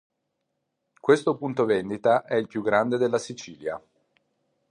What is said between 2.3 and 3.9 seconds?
il più grande della Sicilia.